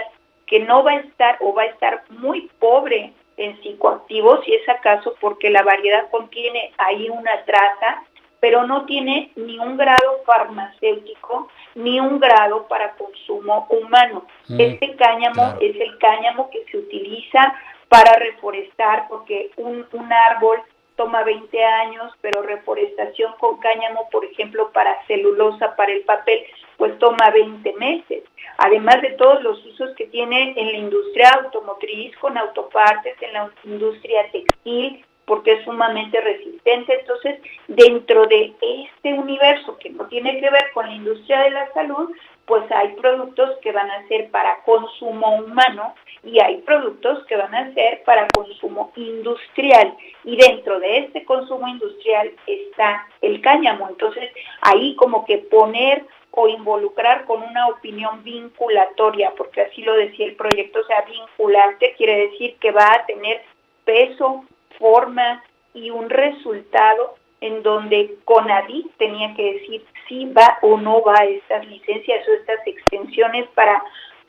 que 0.50 0.60
no 0.60 0.84
va 0.84 0.92
a 0.92 1.00
estar 1.00 1.38
o 1.42 1.54
va 1.54 1.63
a 1.63 1.68
estar 1.68 2.04
muy 2.10 2.50
pobre 2.60 3.13
en 3.38 3.62
psicoactivos, 3.62 4.44
si 4.44 4.54
es 4.54 4.68
acaso 4.68 5.16
porque 5.22 5.50
la 5.50 5.63
variedad 5.63 6.10
contiene 6.10 6.74
ahí 6.78 7.10
una 7.10 7.44
traza, 7.46 8.04
pero 8.40 8.66
no 8.66 8.86
tiene 8.86 9.31
ni 9.36 9.60
un 9.60 9.78
grado 9.78 10.24
farmacéutico 10.25 11.50
ni 11.76 12.00
un 12.00 12.19
grado 12.19 12.68
para 12.68 12.94
consumo 12.94 13.68
humano. 13.69 14.26
Mm, 14.47 14.59
este 14.59 14.95
cáñamo 14.95 15.56
es 15.62 15.76
el 15.80 15.97
cáñamo 16.00 16.50
que 16.50 16.66
se 16.66 16.78
utiliza 16.78 17.54
para 17.88 18.14
reforestar, 18.16 19.07
porque 19.07 19.52
un, 19.57 19.85
un 19.94 20.14
árbol 20.14 20.62
toma 21.00 21.24
20 21.24 21.64
años, 21.64 22.12
pero 22.20 22.42
reforestación 22.42 23.32
con 23.40 23.58
cáñamo, 23.60 24.10
por 24.12 24.26
ejemplo, 24.26 24.70
para 24.74 25.02
celulosa, 25.08 25.74
para 25.78 25.94
el 25.94 26.02
papel, 26.02 26.44
pues 26.76 27.00
toma 27.00 27.30
20 27.34 27.72
meses. 27.76 28.24
Además 28.58 29.02
de 29.02 29.12
todos 29.12 29.42
los 29.42 29.66
usos 29.66 29.96
que 29.96 30.08
tiene 30.08 30.54
en 30.58 30.74
la 30.74 30.78
industria 30.78 31.30
automotriz, 31.42 32.14
con 32.18 32.38
autopartes, 32.38 33.16
en 33.22 33.32
la 33.32 33.50
industria 33.64 34.30
textil, 34.30 35.06
porque 35.24 35.54
es 35.54 35.64
sumamente 35.64 36.20
resistente. 36.20 37.00
Entonces, 37.00 37.40
dentro 37.70 38.26
de 38.26 38.54
este 38.62 39.14
universo 39.14 39.78
que 39.78 39.92
no 39.92 40.06
tiene 40.08 40.38
que 40.42 40.50
ver 40.50 40.72
con 40.74 40.86
la 40.86 40.96
industria 40.96 41.44
de 41.44 41.52
la 41.52 41.72
salud, 41.72 42.10
pues 42.50 42.64
hay 42.72 42.96
productos 42.96 43.60
que 43.62 43.72
van 43.72 43.92
a 43.92 44.08
ser 44.08 44.32
para 44.32 44.64
consumo 44.64 45.36
humano 45.36 45.94
y 46.24 46.40
hay 46.40 46.58
productos 46.62 47.24
que 47.28 47.38
van 47.38 47.54
a 47.54 47.72
ser 47.76 48.02
para 48.04 48.28
consumo 48.36 48.92
industrial. 48.96 49.96
Y 50.24 50.36
dentro 50.36 50.80
de 50.80 50.98
este 50.98 51.24
consumo 51.26 51.68
industrial 51.68 52.32
está 52.48 53.06
el 53.22 53.40
cáñamo. 53.42 53.88
Entonces, 53.88 54.32
ahí 54.62 54.96
como 54.96 55.26
que 55.26 55.38
poner 55.38 56.08
o 56.32 56.48
involucrar 56.48 57.26
con 57.26 57.44
una 57.44 57.68
opinión 57.68 58.24
vinculatoria, 58.24 59.32
porque 59.38 59.62
así 59.62 59.84
lo 59.84 59.94
decía 59.94 60.26
el 60.26 60.36
proyecto, 60.36 60.80
o 60.80 60.86
sea, 60.86 61.06
vinculante 61.06 61.94
quiere 61.98 62.30
decir 62.30 62.56
que 62.60 62.72
va 62.72 62.94
a 62.94 63.06
tener 63.06 63.44
peso, 63.86 64.44
forma 64.80 65.44
y 65.76 65.92
un 65.92 66.10
resultado 66.10 67.19
en 67.42 67.64
donde 67.64 68.16
CONADI 68.26 68.90
tenía 68.98 69.34
que 69.36 69.54
decir 69.54 69.86
si 70.08 70.26
va 70.26 70.58
o 70.62 70.78
no 70.78 71.02
va 71.02 71.16
a 71.19 71.26
estas 71.26 71.66
licencias 71.68 72.28
o 72.28 72.34
estas 72.34 72.66
extensiones 72.66 73.48
para 73.56 73.81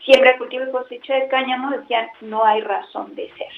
siembra, 0.05 0.38
cultivo 0.38 0.64
y 0.69 0.71
cosecha 0.71 1.14
de 1.14 1.29
cáñamo, 1.29 1.71
decían 1.76 2.07
no 2.21 2.45
hay 2.45 2.61
razón 2.61 3.14
de 3.14 3.29
ser. 3.37 3.49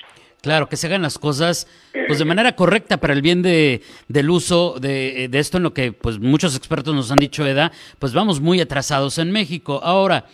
Claro, 0.40 0.68
que 0.68 0.76
se 0.76 0.88
hagan 0.88 1.02
las 1.02 1.18
cosas 1.18 1.68
pues 1.92 2.18
de 2.18 2.24
manera 2.24 2.56
correcta 2.56 2.96
para 2.96 3.12
el 3.12 3.22
bien 3.22 3.42
de, 3.42 3.80
del 4.08 4.28
uso 4.28 4.74
de, 4.80 5.28
de, 5.28 5.38
esto 5.38 5.58
en 5.58 5.62
lo 5.62 5.72
que 5.72 5.92
pues 5.92 6.18
muchos 6.18 6.56
expertos 6.56 6.94
nos 6.94 7.12
han 7.12 7.18
dicho, 7.18 7.46
Eda, 7.46 7.70
pues 8.00 8.12
vamos 8.12 8.40
muy 8.40 8.60
atrasados 8.60 9.18
en 9.18 9.30
México. 9.30 9.80
Ahora, 9.84 10.24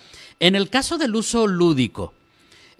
en 0.40 0.54
el 0.54 0.70
caso 0.70 0.96
del 0.96 1.14
uso 1.14 1.46
lúdico, 1.46 2.14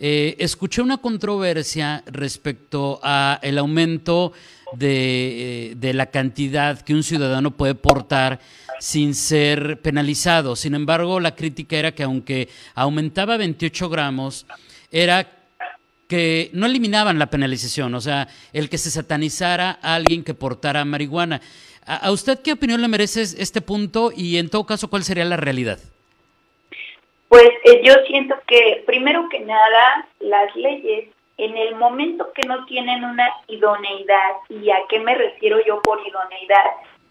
eh, 0.00 0.37
escuché 0.38 0.80
una 0.80 0.99
controversia 0.99 2.04
respecto 2.07 3.00
a 3.02 3.40
el 3.42 3.59
aumento 3.59 4.33
de, 4.72 5.75
de 5.76 5.94
la 5.94 6.06
cantidad 6.06 6.80
que 6.80 6.94
un 6.94 7.02
ciudadano 7.02 7.52
puede 7.52 7.75
portar 7.75 8.40
sin 8.78 9.14
ser 9.14 9.80
penalizado. 9.80 10.56
Sin 10.56 10.75
embargo, 10.75 11.20
la 11.20 11.34
crítica 11.34 11.76
era 11.76 11.92
que 11.92 12.02
aunque 12.02 12.48
aumentaba 12.75 13.37
28 13.37 13.88
gramos, 13.88 14.46
era 14.90 15.26
que 16.08 16.50
no 16.54 16.66
eliminaban 16.66 17.18
la 17.18 17.26
penalización, 17.26 17.94
o 17.94 18.00
sea, 18.00 18.28
el 18.52 18.70
que 18.70 18.78
se 18.78 18.90
satanizara 18.90 19.78
a 19.82 19.94
alguien 19.94 20.25
que 20.25 20.34
portara 20.34 20.84
marihuana. 20.84 21.40
¿A, 21.87 22.10
usted 22.10 22.40
qué 22.42 22.52
opinión 22.52 22.80
le 22.80 22.88
merece 22.88 23.22
este 23.22 23.60
punto 23.60 24.10
y 24.14 24.38
en 24.38 24.48
todo 24.48 24.64
caso 24.64 24.88
cuál 24.88 25.04
sería 25.04 25.25
la 25.25 25.37
realidad? 25.37 25.78
Pues 27.28 27.48
eh, 27.64 27.82
yo 27.84 27.94
siento 28.06 28.34
que 28.46 28.82
primero 28.87 29.28
que 29.30 29.40
nada 29.40 30.08
las 30.20 30.54
leyes 30.56 31.10
en 31.38 31.57
el 31.57 31.76
momento 31.76 32.33
que 32.35 32.47
no 32.47 32.64
tienen 32.66 33.04
una 33.04 33.28
idoneidad, 33.47 34.33
¿y 34.49 34.71
a 34.71 34.80
qué 34.88 34.99
me 34.99 35.14
refiero 35.14 35.59
yo 35.64 35.80
por 35.83 36.00
idoneidad? 36.07 36.64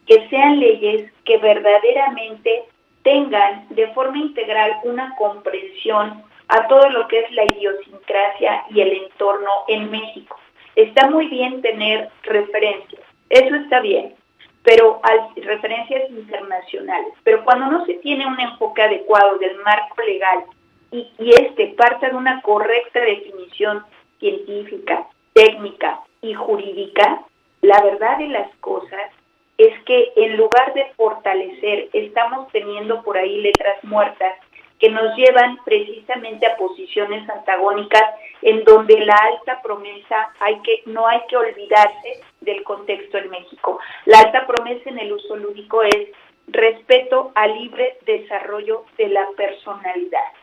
Que 0.06 0.28
sean 0.30 0.60
leyes 0.60 1.12
que 1.24 1.38
verdaderamente 1.38 2.66
tengan 3.04 3.66
de 3.70 3.88
forma 3.94 4.18
integral 4.18 4.78
una 4.84 5.16
comprensión 5.16 6.24
a 6.50 6.68
todo 6.68 6.90
lo 6.90 7.08
que 7.08 7.20
es 7.20 7.32
la 7.32 7.46
idiosincrasia 7.46 8.66
y 8.70 8.82
el 8.82 8.92
entorno 9.04 9.50
en 9.68 9.90
México. 9.90 10.38
Está 10.76 11.10
muy 11.10 11.28
bien 11.28 11.62
tener 11.62 12.10
referencias, 12.24 13.02
eso 13.30 13.56
está 13.56 13.80
bien, 13.80 14.14
pero 14.64 15.00
hay 15.04 15.42
referencias 15.42 16.10
internacionales. 16.10 17.14
Pero 17.24 17.44
cuando 17.46 17.68
no 17.68 17.86
se 17.86 17.96
tiene 17.96 18.28
un 18.28 18.40
enfoque 18.40 18.82
adecuado 18.82 19.38
del 19.38 19.56
marco 19.60 20.02
legal 20.06 20.44
y, 20.92 21.10
este 21.20 21.68
parta 21.78 22.10
de 22.10 22.16
una 22.16 22.42
correcta 22.42 23.00
definición 23.00 23.84
científica, 24.20 25.08
técnica 25.34 26.02
y 26.22 26.34
jurídica, 26.34 27.24
la 27.62 27.82
verdad 27.82 28.18
de 28.18 28.28
las 28.28 28.56
cosas 28.58 29.12
es 29.58 29.74
que 29.84 30.14
en 30.16 30.38
lugar 30.38 30.74
de 30.74 30.86
fortalecer, 30.96 31.90
estamos 31.94 32.48
teniendo 32.52 33.02
por 33.02 33.18
ahí 33.18 33.42
letras 33.42 33.84
muertas 33.84 34.36
que 34.80 34.90
nos 34.90 35.16
llevan 35.16 35.58
precisamente 35.66 36.46
a 36.46 36.56
posiciones 36.56 37.28
antagónicas 37.30 38.04
en 38.44 38.64
donde 38.64 39.00
la 39.00 39.16
alta 39.16 39.60
promesa 39.64 40.30
hay 40.40 40.60
que 40.60 40.84
no 40.86 41.08
hay 41.08 41.22
que 41.28 41.38
olvidarse 41.38 42.22
del 42.42 42.64
contexto 42.64 43.18
en 43.18 43.30
México. 43.30 43.80
La 44.06 44.20
alta 44.20 44.46
promesa 44.46 44.90
en 44.90 45.00
el 45.00 45.14
uso 45.14 45.36
lúdico 45.36 45.82
es 45.82 46.10
respeto 46.48 47.32
al 47.34 47.56
libre 47.56 47.98
desarrollo 48.06 48.86
de 48.98 49.10
la 49.10 49.28
personalidad. 49.36 50.37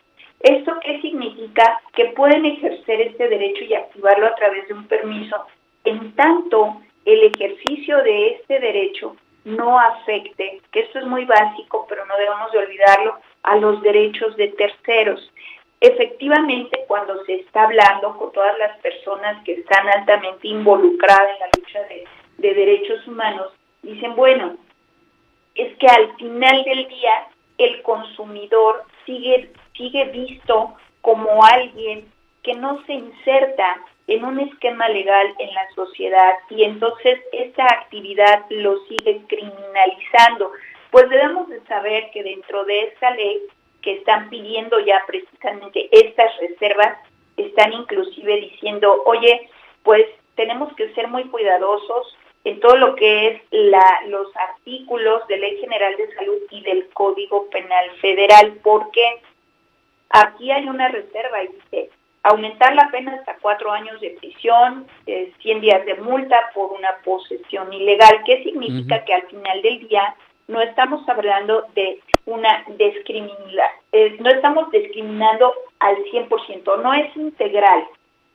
¿Esto 0.45 0.79
qué 0.85 1.01
significa? 1.01 1.81
Que 1.95 2.13
pueden 2.17 2.45
ejercer 2.45 3.01
este 3.01 3.29
derecho 3.29 3.65
y 3.65 3.73
activarlo 3.73 4.27
a 4.27 4.35
través 4.35 4.69
de 4.69 4.75
un 4.75 4.87
permiso, 4.87 5.47
en 5.85 6.15
tanto 6.15 6.83
el 7.07 7.33
ejercicio 7.35 7.97
de 8.03 8.29
este 8.33 8.61
derecho 8.61 9.17
no 9.45 9.79
afecte, 9.79 10.61
que 10.71 10.81
esto 10.81 10.99
es 10.99 11.07
muy 11.07 11.25
básico, 11.25 11.87
pero 11.89 12.05
no 12.05 12.17
debemos 12.19 12.53
de 12.53 12.59
olvidarlo, 12.59 13.19
a 13.43 13.57
los 13.57 13.81
derechos 13.81 14.37
de 14.37 14.49
terceros. 14.49 15.33
Efectivamente, 15.81 16.85
cuando 16.89 17.25
se 17.25 17.37
está 17.37 17.65
hablando 17.65 18.15
con 18.19 18.31
todas 18.33 18.59
las 18.59 18.79
personas 18.81 19.43
que 19.45 19.53
están 19.53 19.89
altamente 19.89 20.49
involucradas 20.49 21.31
en 21.35 21.41
la 21.41 21.51
lucha 21.57 21.81
de, 21.89 22.55
derechos 22.55 23.07
humanos, 23.07 23.51
dicen, 23.83 24.15
bueno, 24.15 24.57
es 25.55 25.75
que 25.79 25.87
al 25.87 26.15
final 26.17 26.65
del 26.65 26.87
día 26.89 27.29
el 27.57 27.81
consumidor 27.81 28.85
sigue, 29.07 29.51
sigue 29.77 30.05
visto 30.07 30.75
como 31.01 31.45
alguien 31.45 32.11
que 32.43 32.55
no 32.55 32.83
se 32.87 32.93
inserta 32.93 33.77
en 34.07 34.25
un 34.25 34.39
esquema 34.39 34.89
legal 34.89 35.35
en 35.39 35.55
la 35.55 35.69
sociedad 35.75 36.35
y 36.51 36.65
entonces 36.65 37.21
esta 37.33 37.65
actividad 37.65 38.45
lo 38.51 38.79
sigue 38.87 39.23
criminalizando. 39.27 40.53
Pues 40.91 41.09
debemos 41.09 41.49
de 41.49 41.61
saber 41.67 42.11
que 42.13 42.23
dentro 42.23 42.65
de 42.65 42.81
esta 42.81 43.11
ley 43.11 43.41
que 43.83 43.93
están 43.95 44.31
pidiendo 44.31 44.81
ya 44.81 45.03
precisamente 45.07 45.89
estas 45.93 46.37
reservas, 46.39 46.97
están 47.37 47.73
inclusive 47.73 48.37
diciendo, 48.37 49.03
oye, 49.05 49.49
pues 49.83 50.07
tenemos 50.37 50.73
que 50.75 50.93
ser 50.95 51.09
muy 51.09 51.25
cuidadosos 51.25 52.17
en 52.45 52.61
todo 52.61 52.77
lo 52.77 52.95
que 52.95 53.29
es 53.29 53.43
la, 53.51 54.03
los 54.09 54.29
artículos 54.37 55.27
de 55.29 55.39
Ley 55.39 55.59
General 55.61 55.97
de 55.97 56.15
Salud 56.15 56.39
y 56.51 56.63
del 56.63 56.89
Código 56.91 57.49
Penal 57.51 57.91
Federal, 58.01 58.59
porque 58.63 59.21
aquí 60.11 60.51
hay 60.51 60.69
una 60.69 60.89
reserva 60.89 61.43
y 61.45 61.49
dice, 61.49 61.91
aumentar 62.23 62.75
la 62.75 62.91
pena 62.91 63.15
hasta 63.15 63.37
cuatro 63.41 63.71
años 63.71 64.01
de 64.01 64.11
prisión, 64.19 64.87
100 65.05 65.33
eh, 65.59 65.61
días 65.61 65.85
de 65.85 65.95
multa 65.97 66.37
por 66.55 66.73
una 66.73 66.97
posesión 67.05 67.73
ilegal. 67.73 68.23
¿Qué 68.25 68.43
significa? 68.43 69.05
Que 69.05 69.15
al 69.15 69.23
final 69.29 69.63
del 69.63 69.87
día 69.89 70.15
no 70.49 70.61
estamos 70.61 71.07
hablando 71.09 71.67
de 71.75 72.01
una 72.27 72.65
discriminación, 72.77 73.61
eh, 73.93 74.17
no 74.21 74.31
estamos 74.31 74.71
discriminando 74.71 75.53
al 75.81 75.97
100%, 75.97 76.83
no 76.83 76.95
es 76.95 77.15
integral. 77.17 77.85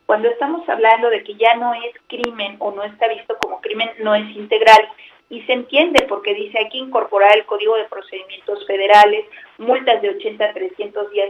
Cuando 0.05 0.27
estamos 0.27 0.67
hablando 0.67 1.09
de 1.09 1.23
que 1.23 1.35
ya 1.35 1.55
no 1.55 1.73
es 1.73 1.93
crimen 2.07 2.55
o 2.59 2.71
no 2.71 2.83
está 2.83 3.07
visto 3.07 3.37
como 3.39 3.61
crimen, 3.61 3.89
no 3.99 4.15
es 4.15 4.27
integral. 4.35 4.87
Y 5.29 5.41
se 5.43 5.53
entiende 5.53 6.05
porque 6.09 6.33
dice 6.33 6.57
hay 6.57 6.69
que 6.69 6.77
incorporar 6.79 7.37
el 7.37 7.45
Código 7.45 7.75
de 7.75 7.85
Procedimientos 7.85 8.65
Federales, 8.65 9.25
multas 9.57 10.01
de 10.01 10.09
80 10.09 10.43
a 10.43 10.53
300 10.53 11.11
días 11.11 11.29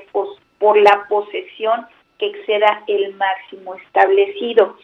por 0.58 0.78
la 0.78 1.06
posesión 1.10 1.86
que 2.18 2.28
exceda 2.28 2.84
el 2.88 3.16
máximo 3.16 3.76
establecido. 3.76 4.78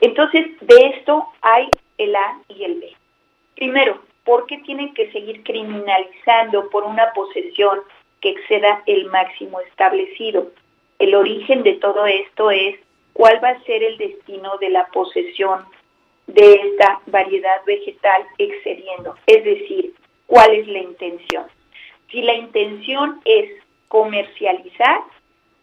Entonces, 0.00 0.46
de 0.60 0.86
esto 0.94 1.26
hay 1.42 1.68
el 1.98 2.14
A 2.14 2.40
y 2.48 2.64
el 2.64 2.80
B. 2.80 2.92
Primero, 3.56 4.00
¿por 4.24 4.46
qué 4.46 4.58
tienen 4.58 4.94
que 4.94 5.10
seguir 5.12 5.42
criminalizando 5.42 6.68
por 6.70 6.84
una 6.84 7.12
posesión 7.12 7.80
que 8.20 8.30
exceda 8.30 8.82
el 8.86 9.06
máximo 9.06 9.60
establecido? 9.60 10.52
El 10.98 11.14
origen 11.14 11.62
de 11.62 11.74
todo 11.74 12.06
esto 12.06 12.50
es 12.50 12.76
cuál 13.12 13.42
va 13.42 13.50
a 13.50 13.62
ser 13.64 13.82
el 13.82 13.98
destino 13.98 14.56
de 14.58 14.70
la 14.70 14.86
posesión 14.86 15.64
de 16.26 16.54
esta 16.54 17.00
variedad 17.06 17.64
vegetal 17.64 18.24
excediendo, 18.38 19.14
es 19.26 19.44
decir, 19.44 19.94
cuál 20.26 20.54
es 20.54 20.66
la 20.66 20.78
intención. 20.78 21.46
Si 22.10 22.22
la 22.22 22.34
intención 22.34 23.20
es 23.24 23.50
comercializar, 23.88 25.02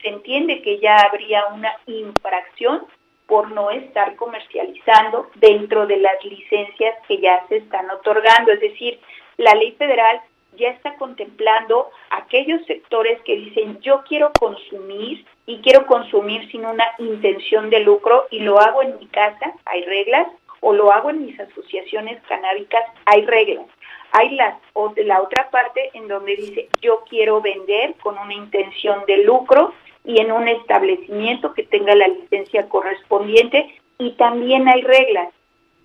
se 0.02 0.10
entiende 0.10 0.62
que 0.62 0.80
ya 0.80 0.98
habría 0.98 1.46
una 1.48 1.74
infracción 1.86 2.86
por 3.28 3.52
no 3.52 3.72
estar 3.72 4.16
comercializando 4.16 5.30
dentro 5.36 5.88
de 5.88 5.98
las 5.98 6.24
licencias 6.24 6.96
que 7.08 7.20
ya 7.20 7.46
se 7.48 7.58
están 7.58 7.90
otorgando. 7.90 8.52
Es 8.52 8.60
decir, 8.60 9.00
la 9.38 9.54
ley 9.56 9.72
federal 9.74 10.22
ya 10.58 10.70
está 10.70 10.96
contemplando 10.98 11.90
aquellos 12.10 12.66
sectores 12.66 13.20
que 13.22 13.36
dicen 13.36 13.80
yo 13.82 14.04
quiero 14.08 14.32
consumir 14.40 15.26
y 15.46 15.60
quiero 15.62 15.86
consumir 15.88 16.50
sin 16.52 16.66
una 16.66 16.86
intención 17.00 17.70
de 17.70 17.80
lucro 17.80 18.28
y 18.30 18.40
lo 18.40 18.60
hago 18.60 18.82
en 18.84 18.98
mi 19.00 19.08
casa, 19.08 19.54
hay 19.66 19.84
reglas, 19.84 20.28
o 20.64 20.74
lo 20.74 20.92
hago 20.92 21.10
en 21.10 21.26
mis 21.26 21.40
asociaciones 21.40 22.22
canábicas, 22.28 22.82
hay 23.06 23.26
reglas. 23.26 23.68
Hay 24.14 24.36
la, 24.36 24.58
la 24.98 25.22
otra 25.22 25.50
parte 25.50 25.90
en 25.94 26.08
donde 26.08 26.36
dice 26.36 26.70
yo 26.82 27.04
quiero 27.10 27.42
vender 27.42 27.96
con 28.02 28.18
una 28.18 28.34
intención 28.34 29.04
de 29.06 29.24
lucro 29.24 29.74
y 30.06 30.20
en 30.20 30.32
un 30.32 30.48
establecimiento 30.48 31.54
que 31.54 31.64
tenga 31.64 31.96
la 31.96 32.08
licencia 32.08 32.68
correspondiente 32.70 33.76
y 33.98 34.12
también 34.12 34.68
hay 34.68 34.82
reglas. 34.82 35.30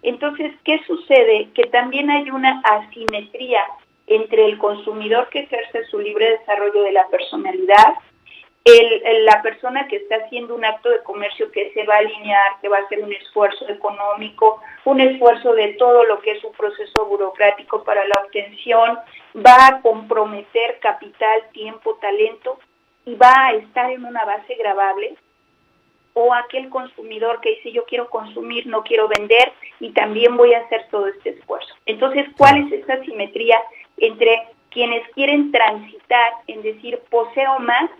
Entonces, 0.02 0.52
¿qué 0.64 0.80
sucede? 0.86 1.48
Que 1.54 1.64
también 1.64 2.08
hay 2.10 2.30
una 2.30 2.60
asimetría 2.60 3.64
entre 4.06 4.46
el 4.46 4.58
consumidor 4.58 5.28
que 5.28 5.40
ejerce 5.40 5.84
su 5.86 5.98
libre 5.98 6.38
desarrollo 6.38 6.82
de 6.82 6.92
la 6.92 7.06
personalidad, 7.08 7.94
el, 8.68 9.24
la 9.24 9.42
persona 9.42 9.86
que 9.88 9.96
está 9.96 10.16
haciendo 10.16 10.54
un 10.54 10.64
acto 10.64 10.90
de 10.90 11.02
comercio 11.02 11.50
que 11.52 11.72
se 11.72 11.84
va 11.84 11.96
a 11.96 11.98
alinear, 11.98 12.60
que 12.60 12.68
va 12.68 12.78
a 12.78 12.82
hacer 12.82 13.02
un 13.02 13.12
esfuerzo 13.12 13.68
económico, 13.68 14.60
un 14.84 15.00
esfuerzo 15.00 15.54
de 15.54 15.74
todo 15.74 16.04
lo 16.04 16.20
que 16.20 16.32
es 16.32 16.44
un 16.44 16.52
proceso 16.52 17.06
burocrático 17.06 17.84
para 17.84 18.06
la 18.06 18.22
obtención, 18.24 18.98
va 19.36 19.66
a 19.66 19.80
comprometer 19.80 20.78
capital, 20.80 21.42
tiempo, 21.52 21.98
talento 22.00 22.58
y 23.04 23.14
va 23.14 23.34
a 23.46 23.52
estar 23.52 23.90
en 23.90 24.04
una 24.04 24.24
base 24.24 24.54
grabable 24.54 25.16
o 26.14 26.34
aquel 26.34 26.68
consumidor 26.68 27.40
que 27.40 27.50
dice 27.50 27.72
yo 27.72 27.84
quiero 27.84 28.10
consumir, 28.10 28.66
no 28.66 28.82
quiero 28.82 29.08
vender 29.08 29.52
y 29.78 29.92
también 29.92 30.36
voy 30.36 30.52
a 30.54 30.60
hacer 30.60 30.88
todo 30.90 31.06
este 31.06 31.30
esfuerzo. 31.30 31.72
Entonces, 31.86 32.26
¿cuál 32.36 32.66
es 32.66 32.72
esa 32.72 33.00
simetría 33.04 33.60
entre 33.98 34.48
quienes 34.70 35.08
quieren 35.14 35.52
transitar 35.52 36.32
en 36.46 36.62
decir 36.62 37.00
poseo 37.10 37.58
más 37.60 37.90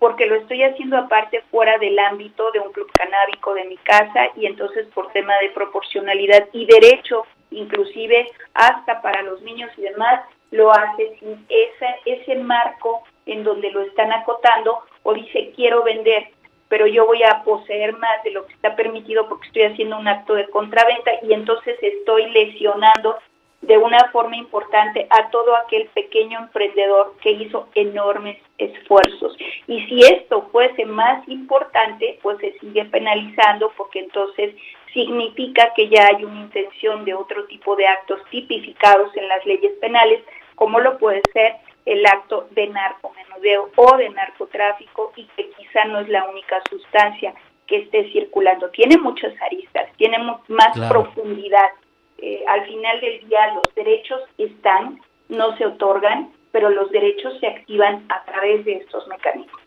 porque 0.00 0.24
lo 0.24 0.36
estoy 0.36 0.62
haciendo 0.64 0.96
aparte 0.96 1.42
fuera 1.50 1.76
del 1.78 1.96
ámbito 1.98 2.50
de 2.52 2.58
un 2.58 2.72
club 2.72 2.90
canábico 2.92 3.52
de 3.52 3.64
mi 3.66 3.76
casa 3.76 4.30
y 4.34 4.46
entonces 4.46 4.86
por 4.94 5.12
tema 5.12 5.34
de 5.42 5.50
proporcionalidad 5.50 6.48
y 6.52 6.64
derecho, 6.64 7.26
inclusive 7.50 8.26
hasta 8.54 9.02
para 9.02 9.22
los 9.22 9.42
niños 9.42 9.70
y 9.76 9.82
demás, 9.82 10.22
lo 10.52 10.72
hace 10.72 11.18
sin 11.20 11.46
ese, 11.50 11.86
ese 12.06 12.34
marco 12.36 13.02
en 13.26 13.44
donde 13.44 13.70
lo 13.70 13.82
están 13.82 14.10
acotando 14.10 14.80
o 15.02 15.12
dice 15.12 15.52
quiero 15.54 15.84
vender. 15.84 16.30
pero 16.68 16.86
yo 16.86 17.04
voy 17.04 17.22
a 17.22 17.42
poseer 17.42 17.92
más 17.98 18.22
de 18.24 18.30
lo 18.30 18.46
que 18.46 18.54
está 18.54 18.74
permitido 18.76 19.28
porque 19.28 19.48
estoy 19.48 19.62
haciendo 19.64 19.98
un 19.98 20.08
acto 20.08 20.34
de 20.34 20.48
contraventa 20.48 21.10
y 21.22 21.34
entonces 21.34 21.76
estoy 21.82 22.30
lesionando 22.30 23.18
de 23.62 23.76
una 23.76 24.08
forma 24.10 24.36
importante 24.36 25.06
a 25.10 25.30
todo 25.30 25.54
aquel 25.56 25.86
pequeño 25.88 26.38
emprendedor 26.38 27.14
que 27.20 27.32
hizo 27.32 27.68
enormes 27.74 28.38
esfuerzos. 28.58 29.36
Y 29.66 29.84
si 29.86 30.00
esto 30.00 30.48
fuese 30.50 30.86
más 30.86 31.26
importante, 31.28 32.18
pues 32.22 32.38
se 32.38 32.58
sigue 32.58 32.86
penalizando 32.86 33.70
porque 33.76 34.00
entonces 34.00 34.54
significa 34.92 35.72
que 35.74 35.88
ya 35.88 36.06
hay 36.06 36.24
una 36.24 36.40
intención 36.40 37.04
de 37.04 37.14
otro 37.14 37.44
tipo 37.46 37.76
de 37.76 37.86
actos 37.86 38.20
tipificados 38.30 39.14
en 39.16 39.28
las 39.28 39.44
leyes 39.44 39.72
penales, 39.80 40.22
como 40.54 40.80
lo 40.80 40.98
puede 40.98 41.22
ser 41.32 41.56
el 41.86 42.04
acto 42.06 42.48
de 42.52 42.66
narcomenudeo 42.68 43.70
o 43.76 43.96
de 43.96 44.10
narcotráfico 44.10 45.12
y 45.16 45.24
que 45.36 45.50
quizá 45.50 45.84
no 45.84 46.00
es 46.00 46.08
la 46.08 46.28
única 46.28 46.62
sustancia 46.68 47.34
que 47.66 47.78
esté 47.78 48.10
circulando. 48.12 48.70
Tiene 48.70 48.96
muchas 48.98 49.32
aristas, 49.42 49.88
tiene 49.96 50.18
más 50.48 50.78
profundidad. 50.88 51.70
Eh, 52.22 52.42
al 52.48 52.66
final 52.66 53.00
del 53.00 53.28
día 53.28 53.54
los 53.54 53.74
derechos 53.74 54.20
están, 54.38 55.00
no 55.28 55.56
se 55.56 55.66
otorgan, 55.66 56.32
pero 56.52 56.70
los 56.70 56.90
derechos 56.90 57.38
se 57.40 57.46
activan 57.46 58.04
a 58.08 58.24
través 58.24 58.64
de 58.64 58.74
estos 58.74 59.06
mecanismos. 59.08 59.60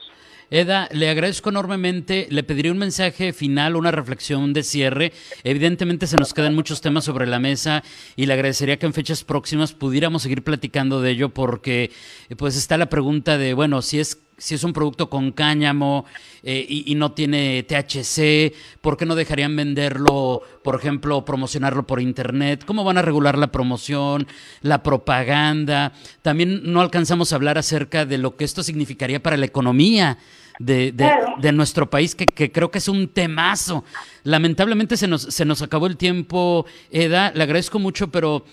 Eda, 0.53 0.87
le 0.91 1.09
agradezco 1.09 1.49
enormemente. 1.49 2.27
Le 2.29 2.43
pediría 2.43 2.71
un 2.71 2.77
mensaje 2.77 3.33
final, 3.33 3.75
una 3.75 3.89
reflexión 3.89 4.53
de 4.53 4.61
cierre. 4.61 5.11
Evidentemente 5.43 6.05
se 6.05 6.15
nos 6.15 6.31
quedan 6.31 6.53
muchos 6.53 6.79
temas 6.79 7.05
sobre 7.05 7.25
la 7.25 7.39
mesa 7.39 7.81
y 8.15 8.27
le 8.27 8.33
agradecería 8.33 8.77
que 8.77 8.85
en 8.85 8.93
fechas 8.93 9.23
próximas 9.23 9.73
pudiéramos 9.73 10.21
seguir 10.21 10.43
platicando 10.43 11.01
de 11.01 11.09
ello 11.09 11.29
porque 11.29 11.91
pues 12.37 12.55
está 12.55 12.77
la 12.77 12.85
pregunta 12.85 13.39
de, 13.39 13.55
bueno, 13.55 13.81
si 13.81 13.99
es 13.99 14.15
si 14.37 14.55
es 14.55 14.63
un 14.63 14.73
producto 14.73 15.09
con 15.09 15.31
cáñamo 15.31 16.05
eh, 16.43 16.65
y, 16.67 16.95
no 16.95 17.13
tiene 17.13 17.63
THC, 17.63 18.53
¿por 18.81 18.97
qué 18.97 19.05
no 19.05 19.15
dejarían 19.15 19.55
venderlo, 19.55 20.41
por 20.63 20.75
ejemplo, 20.75 21.23
promocionarlo 21.23 21.87
por 21.87 22.01
internet? 22.01 22.63
¿Cómo 22.65 22.83
van 22.83 22.97
a 22.97 23.01
regular 23.01 23.37
la 23.37 23.51
promoción, 23.51 24.27
la 24.61 24.83
propaganda? 24.83 25.93
También 26.21 26.61
no 26.63 26.81
alcanzamos 26.81 27.31
a 27.31 27.35
hablar 27.35 27.57
acerca 27.57 28.05
de 28.05 28.17
lo 28.17 28.35
que 28.35 28.45
esto 28.45 28.63
significaría 28.63 29.21
para 29.21 29.37
la 29.37 29.45
economía 29.45 30.17
de, 30.59 30.91
de, 30.91 31.51
nuestro 31.51 31.89
país, 31.89 32.15
que, 32.15 32.25
que, 32.25 32.51
creo 32.51 32.71
que 32.71 32.77
es 32.77 32.87
un 32.87 33.07
temazo. 33.07 33.83
Lamentablemente 34.23 34.97
se 34.97 35.07
nos, 35.07 35.23
se 35.23 35.45
nos 35.45 35.61
acabó 35.61 35.87
el 35.87 35.97
tiempo, 35.97 36.65
Eda, 36.91 37.31
le 37.33 37.43
agradezco 37.43 37.79
mucho, 37.79 38.11
pero 38.11 38.45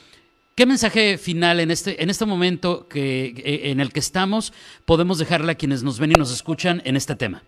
¿Qué 0.61 0.67
mensaje 0.67 1.17
final 1.17 1.59
en 1.59 1.71
este, 1.71 2.03
en 2.03 2.11
este 2.11 2.27
momento 2.27 2.87
que, 2.87 3.33
en 3.73 3.81
el 3.81 3.95
que 3.95 3.99
estamos 3.99 4.53
podemos 4.85 5.19
dejarle 5.19 5.53
a 5.53 5.55
quienes 5.55 5.83
nos 5.83 5.99
ven 5.99 6.11
y 6.11 6.19
nos 6.19 6.31
escuchan 6.31 6.83
en 6.85 6.97
este 6.97 7.17
tema? 7.17 7.43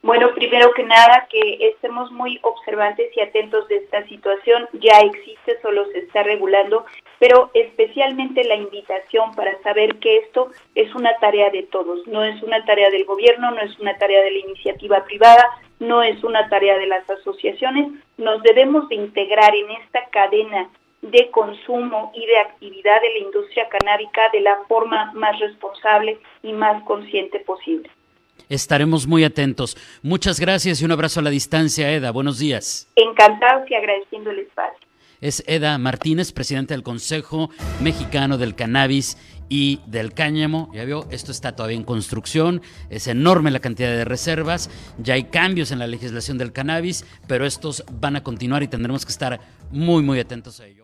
Bueno, 0.00 0.32
primero 0.32 0.72
que 0.74 0.84
nada, 0.84 1.26
que 1.28 1.58
estemos 1.72 2.12
muy 2.12 2.38
observantes 2.42 3.10
y 3.16 3.20
atentos 3.20 3.66
de 3.66 3.78
esta 3.78 4.06
situación. 4.06 4.68
Ya 4.74 5.00
existe, 5.00 5.60
solo 5.60 5.86
se 5.90 5.98
está 5.98 6.22
regulando, 6.22 6.86
pero 7.18 7.50
especialmente 7.52 8.44
la 8.44 8.54
invitación 8.54 9.34
para 9.34 9.60
saber 9.64 9.96
que 9.96 10.18
esto 10.18 10.52
es 10.76 10.94
una 10.94 11.16
tarea 11.18 11.50
de 11.50 11.64
todos, 11.64 12.06
no 12.06 12.22
es 12.22 12.40
una 12.44 12.64
tarea 12.64 12.90
del 12.90 13.06
gobierno, 13.06 13.50
no 13.50 13.60
es 13.60 13.76
una 13.80 13.98
tarea 13.98 14.22
de 14.22 14.30
la 14.30 14.38
iniciativa 14.38 15.04
privada, 15.04 15.48
no 15.80 16.04
es 16.04 16.22
una 16.22 16.48
tarea 16.48 16.78
de 16.78 16.86
las 16.86 17.10
asociaciones. 17.10 17.88
Nos 18.18 18.40
debemos 18.44 18.88
de 18.88 18.94
integrar 18.94 19.52
en 19.56 19.68
esta 19.82 20.04
cadena 20.10 20.70
de 21.04 21.30
consumo 21.30 22.12
y 22.14 22.24
de 22.26 22.38
actividad 22.38 23.00
de 23.02 23.12
la 23.12 23.26
industria 23.26 23.68
canábica 23.68 24.22
de 24.32 24.40
la 24.40 24.56
forma 24.66 25.12
más 25.12 25.38
responsable 25.38 26.18
y 26.42 26.52
más 26.52 26.82
consciente 26.84 27.40
posible. 27.40 27.90
Estaremos 28.48 29.06
muy 29.06 29.24
atentos. 29.24 29.76
Muchas 30.02 30.40
gracias 30.40 30.80
y 30.80 30.84
un 30.84 30.92
abrazo 30.92 31.20
a 31.20 31.22
la 31.22 31.30
distancia, 31.30 31.90
Eda. 31.90 32.10
Buenos 32.10 32.38
días. 32.38 32.90
Encantados 32.96 33.70
y 33.70 33.74
agradeciendo 33.74 34.30
el 34.30 34.40
espacio. 34.40 34.86
Es 35.20 35.42
Eda 35.46 35.78
Martínez, 35.78 36.32
presidente 36.32 36.74
del 36.74 36.82
Consejo 36.82 37.48
Mexicano 37.80 38.36
del 38.36 38.54
Cannabis 38.54 39.16
y 39.48 39.80
del 39.86 40.12
cáñamo. 40.12 40.70
Ya 40.74 40.84
vio, 40.84 41.06
esto 41.10 41.32
está 41.32 41.54
todavía 41.54 41.76
en 41.76 41.84
construcción, 41.84 42.62
es 42.90 43.06
enorme 43.08 43.50
la 43.50 43.60
cantidad 43.60 43.90
de 43.90 44.04
reservas, 44.04 44.70
ya 44.98 45.14
hay 45.14 45.24
cambios 45.24 45.70
en 45.70 45.78
la 45.78 45.86
legislación 45.86 46.36
del 46.36 46.52
cannabis, 46.52 47.06
pero 47.26 47.46
estos 47.46 47.84
van 47.92 48.16
a 48.16 48.22
continuar 48.22 48.62
y 48.62 48.68
tendremos 48.68 49.06
que 49.06 49.12
estar 49.12 49.40
muy, 49.70 50.02
muy 50.02 50.18
atentos 50.18 50.60
a 50.60 50.66
ello. 50.66 50.83